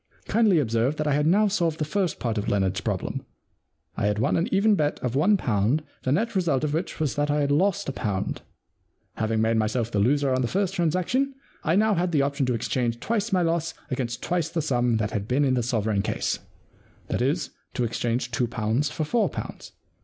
[0.25, 3.23] Kindly observe that I had now solved the first part of Leonard's problem.
[3.95, 7.13] I had won an even bet of one pound the net result of which was
[7.15, 8.41] that I had lost a pound.
[9.17, 12.47] Having made my self the loser on the first transaction, I now had the option
[12.47, 15.97] to exchange twice my loss against twice the sum that had been in the sovereign
[16.03, 19.71] 79 The Problem Club case— that is, to exchange two pounds for four pounds.